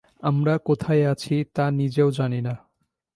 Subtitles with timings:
[0.21, 2.53] আমরা কোথায় আছি তা নিজেও জানি না।